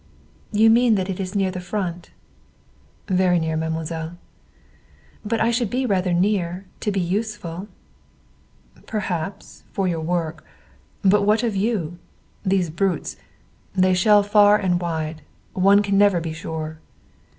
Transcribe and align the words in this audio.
"You 0.51 0.71
mean 0.71 0.95
that 0.95 1.11
it 1.11 1.19
is 1.19 1.35
near 1.35 1.51
the 1.51 1.59
Front?" 1.59 2.09
"Very 3.05 3.37
near, 3.39 3.55
mademoiselle." 3.55 4.17
"But 5.23 5.39
I 5.39 5.51
should 5.51 5.69
be 5.69 5.85
rather 5.85 6.11
near, 6.11 6.65
to 6.79 6.91
be 6.91 6.99
useful." 6.99 7.67
"Perhaps, 8.87 9.61
for 9.71 9.87
your 9.87 10.01
work. 10.01 10.43
But 11.03 11.21
what 11.21 11.43
of 11.43 11.55
you? 11.55 11.99
These 12.43 12.71
brutes 12.71 13.15
they 13.75 13.93
shell 13.93 14.23
far 14.23 14.57
and 14.57 14.79
wide. 14.81 15.21
One 15.53 15.83
can 15.83 15.99
never 15.99 16.19
be 16.19 16.33
sure." 16.33 16.79